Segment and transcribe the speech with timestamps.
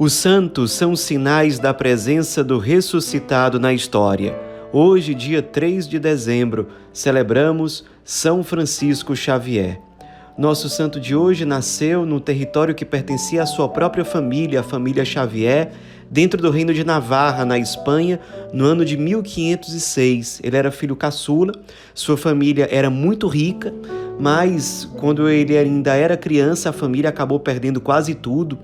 [0.00, 4.38] Os santos são sinais da presença do ressuscitado na história.
[4.72, 9.80] Hoje, dia 3 de dezembro, celebramos São Francisco Xavier.
[10.38, 15.04] Nosso santo de hoje nasceu no território que pertencia à sua própria família, a família
[15.04, 15.72] Xavier,
[16.08, 18.20] dentro do reino de Navarra, na Espanha,
[18.52, 20.40] no ano de 1506.
[20.44, 21.52] Ele era filho caçula,
[21.92, 23.74] sua família era muito rica,
[24.16, 28.56] mas quando ele ainda era criança, a família acabou perdendo quase tudo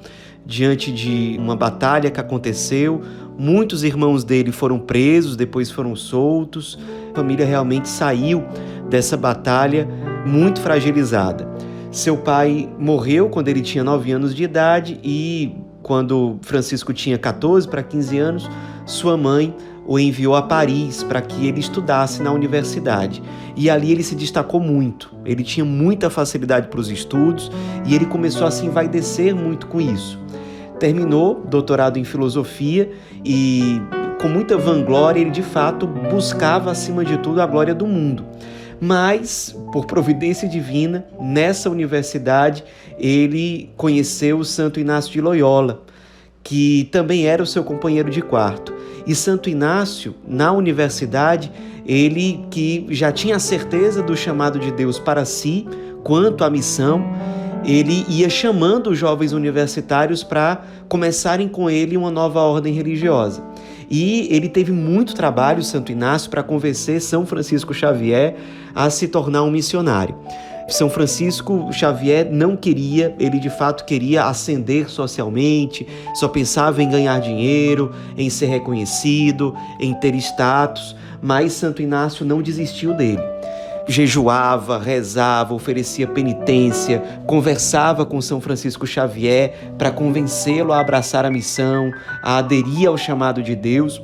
[0.46, 3.00] diante de uma batalha que aconteceu.
[3.38, 6.78] Muitos irmãos dele foram presos, depois foram soltos.
[7.12, 8.44] A família realmente saiu
[8.88, 9.88] dessa batalha
[10.26, 11.48] muito fragilizada.
[11.90, 17.68] Seu pai morreu quando ele tinha 9 anos de idade e quando Francisco tinha 14
[17.68, 18.50] para 15 anos,
[18.84, 19.54] sua mãe
[19.86, 23.22] o enviou a Paris para que ele estudasse na universidade.
[23.54, 25.14] E ali ele se destacou muito.
[25.24, 27.50] Ele tinha muita facilidade para os estudos
[27.84, 30.18] e ele começou a se envaidecer muito com isso.
[30.78, 32.90] Terminou doutorado em filosofia
[33.24, 33.80] e
[34.20, 38.24] com muita vanglória ele de fato buscava acima de tudo a glória do mundo.
[38.80, 42.64] Mas, por providência divina, nessa universidade
[42.98, 45.82] ele conheceu o Santo Inácio de Loyola,
[46.42, 48.74] que também era o seu companheiro de quarto.
[49.06, 51.50] E Santo Inácio, na universidade,
[51.86, 55.66] ele que já tinha a certeza do chamado de Deus para si,
[56.02, 57.04] quanto à missão,
[57.64, 63.42] ele ia chamando os jovens universitários para começarem com ele uma nova ordem religiosa.
[63.90, 68.36] E ele teve muito trabalho, Santo Inácio, para convencer São Francisco Xavier
[68.74, 70.16] a se tornar um missionário.
[70.68, 77.20] São Francisco Xavier não queria, ele de fato queria ascender socialmente, só pensava em ganhar
[77.20, 83.33] dinheiro, em ser reconhecido, em ter status, mas Santo Inácio não desistiu dele.
[83.86, 91.90] Jejuava, rezava, oferecia penitência, conversava com São Francisco Xavier para convencê-lo a abraçar a missão,
[92.22, 94.00] a aderir ao chamado de Deus.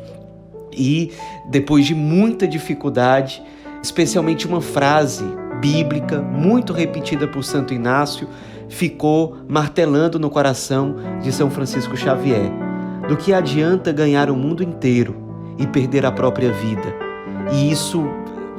[0.72, 1.12] E
[1.50, 3.42] depois de muita dificuldade,
[3.82, 5.24] especialmente uma frase
[5.60, 8.28] bíblica, muito repetida por Santo Inácio,
[8.68, 12.50] ficou martelando no coração de São Francisco Xavier.
[13.08, 15.16] Do que adianta ganhar o mundo inteiro
[15.58, 16.94] e perder a própria vida?
[17.52, 18.06] E isso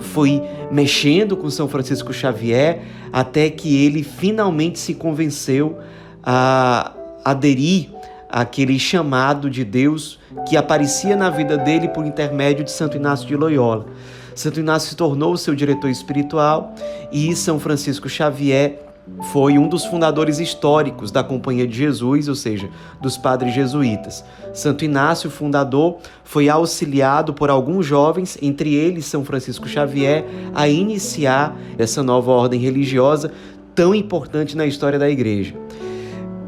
[0.02, 0.42] foi
[0.72, 2.82] mexendo com São Francisco Xavier
[3.12, 5.78] até que ele finalmente se convenceu
[6.24, 7.90] a aderir
[8.30, 13.36] àquele chamado de Deus que aparecia na vida dele por intermédio de Santo Inácio de
[13.36, 13.86] Loyola.
[14.34, 16.74] Santo Inácio se tornou seu diretor espiritual
[17.12, 18.91] e São Francisco Xavier
[19.32, 22.70] foi um dos fundadores históricos da Companhia de Jesus, ou seja,
[23.02, 24.24] dos padres jesuítas.
[24.54, 31.56] Santo Inácio, fundador, foi auxiliado por alguns jovens, entre eles São Francisco Xavier, a iniciar
[31.78, 33.32] essa nova ordem religiosa
[33.74, 35.56] tão importante na história da Igreja.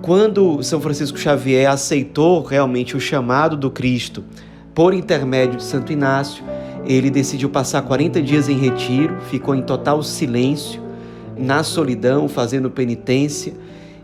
[0.02, 4.24] Quando São Francisco Xavier aceitou realmente o chamado do Cristo
[4.76, 6.44] por intermédio de Santo Inácio,
[6.86, 10.83] ele decidiu passar 40 dias em retiro, ficou em total silêncio,
[11.38, 13.54] na solidão, fazendo penitência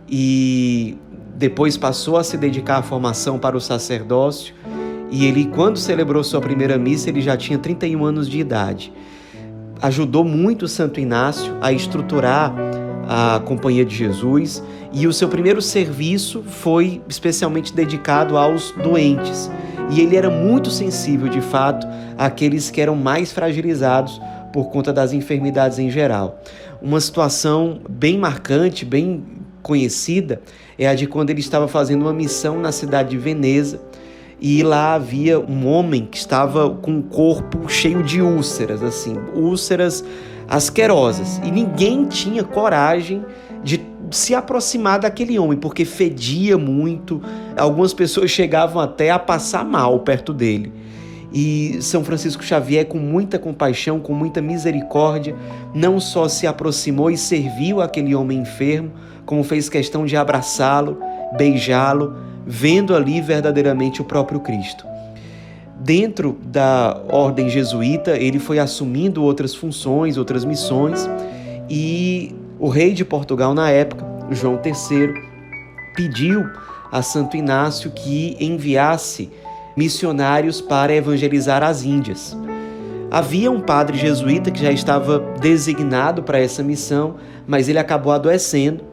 [0.09, 0.97] e
[1.35, 4.53] depois passou a se dedicar à formação para o sacerdócio.
[5.11, 8.91] E ele, quando celebrou sua primeira missa, ele já tinha 31 anos de idade.
[9.81, 12.53] Ajudou muito Santo Inácio a estruturar
[13.07, 19.49] a Companhia de Jesus e o seu primeiro serviço foi especialmente dedicado aos doentes.
[19.89, 21.87] E ele era muito sensível, de fato,
[22.17, 24.21] àqueles que eram mais fragilizados
[24.51, 26.41] por conta das enfermidades em geral.
[26.81, 29.23] Uma situação bem marcante, bem
[29.61, 30.41] conhecida,
[30.77, 33.81] é a de quando ele estava fazendo uma missão na cidade de Veneza
[34.41, 40.03] e lá havia um homem que estava com o corpo cheio de úlceras, assim, úlceras
[40.47, 43.23] asquerosas, e ninguém tinha coragem
[43.63, 47.21] de se aproximar daquele homem, porque fedia muito.
[47.55, 50.71] Algumas pessoas chegavam até a passar mal perto dele.
[51.31, 55.35] E São Francisco Xavier, com muita compaixão, com muita misericórdia,
[55.73, 58.91] não só se aproximou e serviu aquele homem enfermo,
[59.25, 60.97] como fez questão de abraçá-lo,
[61.37, 62.15] beijá-lo,
[62.45, 64.87] vendo ali verdadeiramente o próprio Cristo.
[65.79, 71.07] Dentro da ordem jesuíta, ele foi assumindo outras funções, outras missões,
[71.69, 75.13] e o rei de Portugal na época, João III,
[75.95, 76.43] pediu
[76.91, 79.29] a Santo Inácio que enviasse
[79.79, 82.37] missionários para evangelizar as Índias.
[83.09, 87.15] Havia um padre jesuíta que já estava designado para essa missão,
[87.47, 88.83] mas ele acabou adoecendo.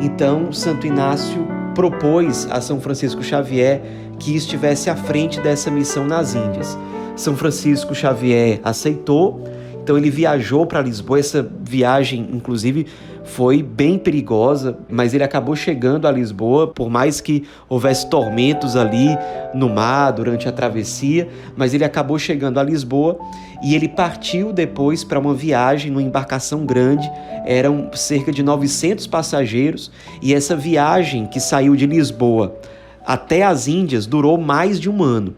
[0.00, 1.46] Então, Santo Inácio
[1.76, 3.82] propôs a São Francisco Xavier
[4.18, 6.76] que estivesse à frente dessa missão nas Índias.
[7.14, 9.44] São Francisco Xavier aceitou,
[9.80, 11.20] então ele viajou para Lisboa.
[11.20, 12.88] Essa viagem, inclusive,
[13.24, 19.08] foi bem perigosa, mas ele acabou chegando a Lisboa, por mais que houvesse tormentos ali
[19.54, 23.18] no mar durante a travessia, mas ele acabou chegando a Lisboa
[23.62, 27.10] e ele partiu depois para uma viagem numa embarcação grande,
[27.44, 29.90] eram cerca de 900 passageiros,
[30.20, 32.56] e essa viagem que saiu de Lisboa
[33.04, 35.34] até as Índias durou mais de um ano.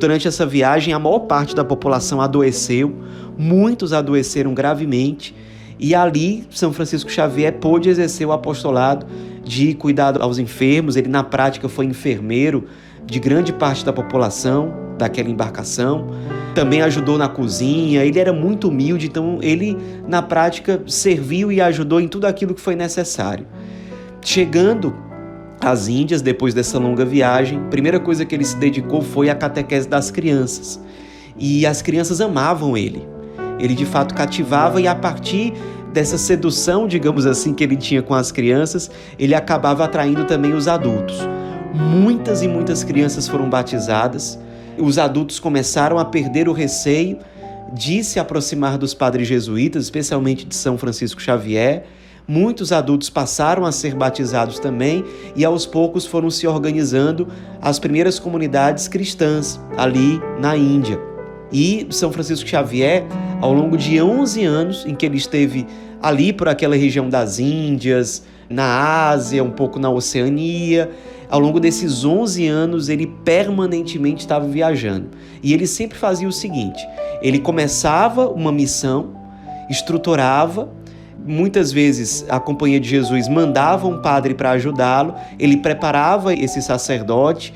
[0.00, 2.94] Durante essa viagem, a maior parte da população adoeceu,
[3.38, 5.34] muitos adoeceram gravemente,
[5.78, 9.06] e ali São Francisco Xavier pôde exercer o apostolado
[9.42, 10.96] de cuidado aos enfermos.
[10.96, 12.64] Ele, na prática, foi enfermeiro
[13.04, 16.08] de grande parte da população daquela embarcação.
[16.54, 18.04] Também ajudou na cozinha.
[18.04, 19.76] Ele era muito humilde, então ele,
[20.06, 23.46] na prática, serviu e ajudou em tudo aquilo que foi necessário.
[24.22, 24.94] Chegando
[25.60, 29.34] às Índias, depois dessa longa viagem, a primeira coisa que ele se dedicou foi a
[29.34, 30.80] catequese das crianças.
[31.36, 33.13] E as crianças amavam ele.
[33.58, 35.52] Ele de fato cativava e a partir
[35.92, 40.66] dessa sedução, digamos assim, que ele tinha com as crianças, ele acabava atraindo também os
[40.66, 41.16] adultos.
[41.72, 44.38] Muitas e muitas crianças foram batizadas.
[44.76, 47.18] Os adultos começaram a perder o receio
[47.72, 51.84] de se aproximar dos padres jesuítas, especialmente de São Francisco Xavier.
[52.26, 55.04] Muitos adultos passaram a ser batizados também
[55.36, 57.28] e aos poucos foram se organizando
[57.60, 61.13] as primeiras comunidades cristãs ali na Índia.
[61.52, 63.04] E São Francisco Xavier,
[63.40, 65.66] ao longo de 11 anos em que ele esteve
[66.02, 70.90] ali por aquela região das Índias, na Ásia, um pouco na Oceania,
[71.30, 75.08] ao longo desses 11 anos ele permanentemente estava viajando.
[75.42, 76.86] E ele sempre fazia o seguinte:
[77.22, 79.14] ele começava uma missão,
[79.70, 80.68] estruturava,
[81.24, 87.54] muitas vezes a Companhia de Jesus mandava um padre para ajudá-lo, ele preparava esse sacerdote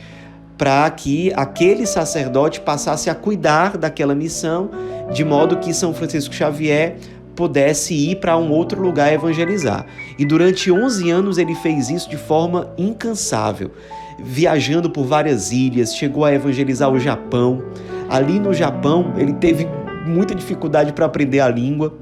[0.58, 4.70] para que aquele sacerdote passasse a cuidar daquela missão,
[5.12, 6.96] de modo que São Francisco Xavier
[7.36, 9.86] pudesse ir para um outro lugar evangelizar.
[10.18, 13.70] E durante 11 anos ele fez isso de forma incansável,
[14.18, 17.62] viajando por várias ilhas, chegou a evangelizar o Japão.
[18.10, 19.68] Ali no Japão, ele teve
[20.04, 21.94] muita dificuldade para aprender a língua.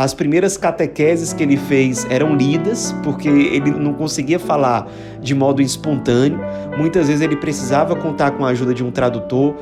[0.00, 5.60] As primeiras catequeses que ele fez eram lidas, porque ele não conseguia falar de modo
[5.60, 6.40] espontâneo.
[6.78, 9.54] Muitas vezes ele precisava contar com a ajuda de um tradutor.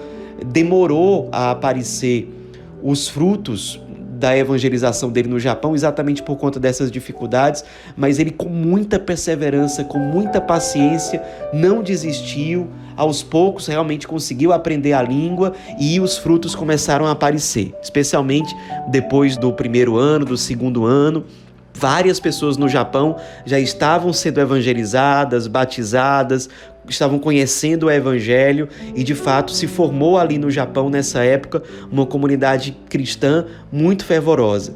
[0.47, 2.33] Demorou a aparecer
[2.81, 7.65] os frutos da evangelização dele no Japão, exatamente por conta dessas dificuldades,
[7.97, 11.21] mas ele, com muita perseverança, com muita paciência,
[11.53, 12.69] não desistiu.
[12.99, 18.53] Aos poucos, realmente conseguiu aprender a língua e os frutos começaram a aparecer, especialmente
[18.91, 21.25] depois do primeiro ano, do segundo ano.
[21.73, 23.15] Várias pessoas no Japão
[23.47, 26.51] já estavam sendo evangelizadas, batizadas,
[26.89, 31.63] estavam conhecendo o Evangelho e de fato se formou ali no Japão nessa época
[31.93, 34.75] uma comunidade cristã muito fervorosa.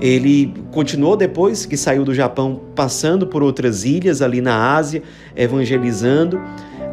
[0.00, 5.00] Ele continuou depois que saiu do Japão, passando por outras ilhas ali na Ásia,
[5.36, 6.42] evangelizando,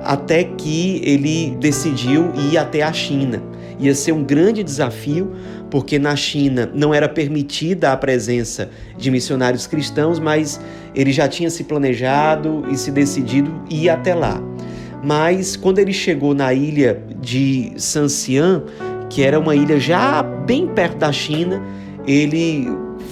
[0.04, 3.42] até que ele decidiu ir até a China.
[3.80, 5.32] Ia ser um grande desafio,
[5.70, 10.60] porque na China não era permitida a presença de missionários cristãos, mas
[10.94, 14.42] ele já tinha se planejado e se decidido ir até lá.
[15.02, 18.64] Mas quando ele chegou na ilha de Sanxian,
[19.10, 21.62] que era uma ilha já bem perto da China,
[22.06, 22.68] ele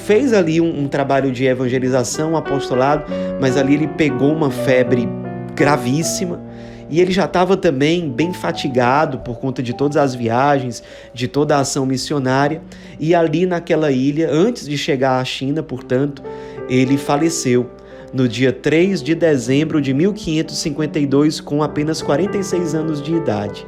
[0.05, 3.05] fez ali um, um trabalho de evangelização, um apostolado,
[3.39, 5.07] mas ali ele pegou uma febre
[5.55, 6.41] gravíssima
[6.89, 10.81] e ele já estava também bem fatigado por conta de todas as viagens,
[11.13, 12.61] de toda a ação missionária.
[12.99, 16.23] E ali naquela ilha, antes de chegar à China, portanto,
[16.69, 17.69] ele faleceu
[18.13, 23.65] no dia 3 de dezembro de 1552, com apenas 46 anos de idade.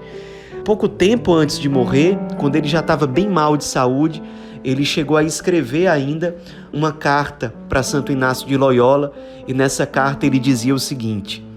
[0.63, 4.21] Pouco tempo antes de morrer, quando ele já estava bem mal de saúde,
[4.63, 6.35] ele chegou a escrever ainda
[6.71, 9.11] uma carta para Santo Inácio de Loyola,
[9.47, 11.48] e nessa carta ele dizia o seguinte: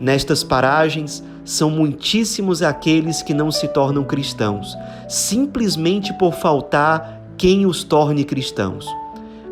[0.00, 4.76] Nestas paragens são muitíssimos aqueles que não se tornam cristãos,
[5.08, 8.86] simplesmente por faltar quem os torne cristãos.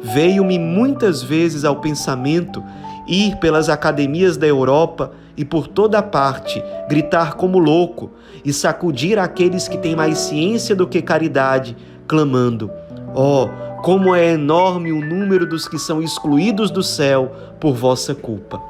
[0.02, 2.62] Veio-me muitas vezes ao pensamento
[3.06, 8.10] ir pelas academias da Europa e por toda parte gritar como louco
[8.44, 12.70] e sacudir aqueles que têm mais ciência do que caridade, clamando:
[13.14, 13.48] Oh,
[13.82, 18.60] como é enorme o número dos que são excluídos do céu por vossa culpa.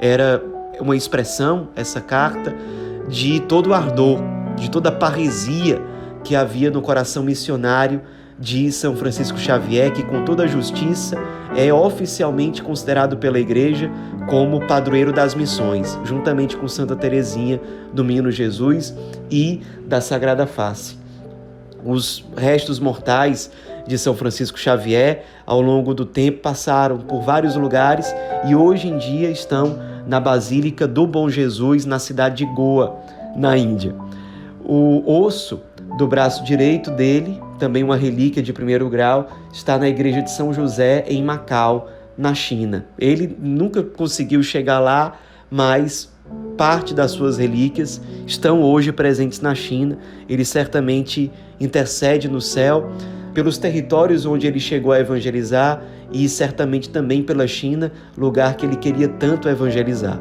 [0.00, 0.42] Era
[0.80, 2.54] uma expressão, essa carta,
[3.08, 4.18] de todo o ardor,
[4.56, 5.80] de toda a parresia
[6.24, 8.00] que havia no coração missionário
[8.38, 11.16] de São Francisco Xavier, que com toda a justiça
[11.56, 13.90] é oficialmente considerado pela Igreja
[14.28, 17.60] como padroeiro das missões, juntamente com Santa Teresinha
[17.92, 18.94] do Menino Jesus
[19.30, 20.96] e da Sagrada Face.
[21.84, 23.50] Os restos mortais
[23.86, 28.14] de São Francisco Xavier, ao longo do tempo, passaram por vários lugares
[28.48, 32.96] e hoje em dia estão na Basílica do Bom Jesus, na cidade de Goa,
[33.36, 33.94] na Índia.
[34.64, 35.60] O osso
[35.96, 40.52] do braço direito dele, também uma relíquia de primeiro grau, está na igreja de São
[40.52, 42.86] José, em Macau, na China.
[42.98, 45.18] Ele nunca conseguiu chegar lá,
[45.50, 46.10] mas
[46.56, 49.98] parte das suas relíquias estão hoje presentes na China.
[50.28, 51.30] Ele certamente
[51.60, 52.90] intercede no céu
[53.34, 58.76] pelos territórios onde ele chegou a evangelizar e certamente também pela China, lugar que ele
[58.76, 60.20] queria tanto evangelizar.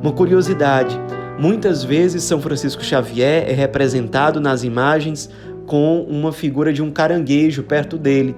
[0.00, 0.98] Uma curiosidade:
[1.38, 5.30] muitas vezes São Francisco Xavier é representado nas imagens
[5.66, 8.36] com uma figura de um caranguejo perto dele.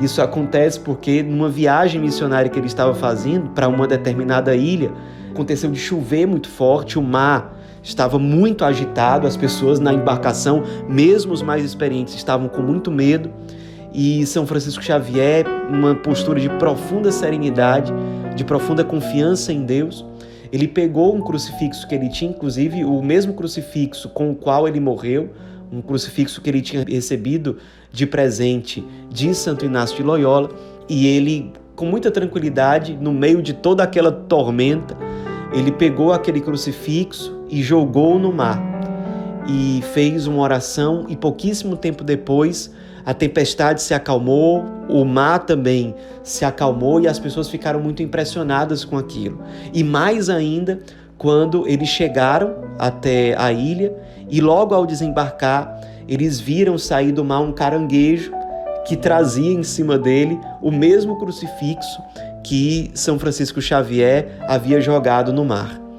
[0.00, 4.90] Isso acontece porque numa viagem missionária que ele estava fazendo para uma determinada ilha,
[5.30, 11.32] aconteceu de chover muito forte, o mar estava muito agitado, as pessoas na embarcação, mesmo
[11.32, 13.30] os mais experientes, estavam com muito medo.
[13.92, 17.92] E São Francisco Xavier, uma postura de profunda serenidade,
[18.36, 20.04] de profunda confiança em Deus,
[20.52, 24.80] ele pegou um crucifixo que ele tinha, inclusive o mesmo crucifixo com o qual ele
[24.80, 25.30] morreu,
[25.72, 27.58] um crucifixo que ele tinha recebido
[27.92, 30.50] de presente de Santo Inácio de Loyola,
[30.88, 34.96] e ele, com muita tranquilidade, no meio de toda aquela tormenta,
[35.52, 38.62] ele pegou aquele crucifixo e jogou no mar.
[39.46, 42.70] E fez uma oração, e pouquíssimo tempo depois,
[43.04, 48.84] a tempestade se acalmou, o mar também se acalmou e as pessoas ficaram muito impressionadas
[48.84, 49.40] com aquilo.
[49.72, 50.80] E mais ainda,
[51.18, 53.92] quando eles chegaram até a ilha
[54.28, 58.32] e logo ao desembarcar, eles viram sair do mar um caranguejo
[58.86, 62.02] que trazia em cima dele o mesmo crucifixo
[62.42, 65.89] que São Francisco Xavier havia jogado no mar.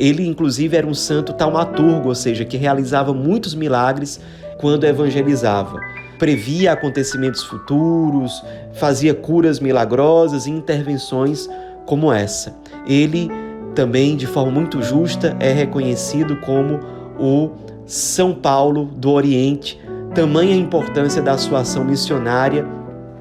[0.00, 4.18] Ele, inclusive, era um santo taumaturgo, ou seja, que realizava muitos milagres
[4.56, 5.78] quando evangelizava.
[6.18, 8.42] Previa acontecimentos futuros,
[8.72, 11.46] fazia curas milagrosas e intervenções
[11.84, 12.56] como essa.
[12.86, 13.30] Ele
[13.74, 16.80] também, de forma muito justa, é reconhecido como
[17.18, 17.50] o
[17.84, 19.78] São Paulo do Oriente,
[20.14, 22.66] tamanha a importância da sua ação missionária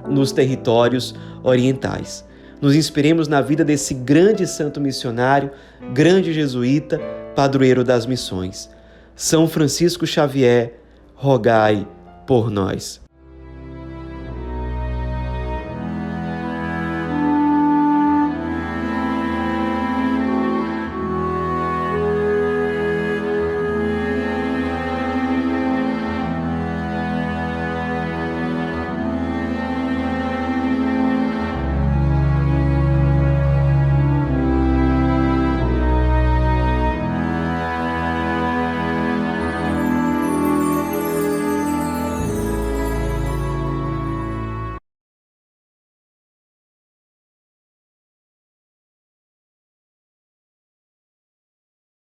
[0.07, 2.28] nos territórios orientais
[2.61, 5.51] nos inspiremos na vida desse grande santo missionário,
[5.93, 6.99] grande jesuíta,
[7.35, 8.69] padroeiro das missões.
[9.15, 10.79] São Francisco Xavier,
[11.15, 11.87] rogai
[12.25, 13.01] por nós.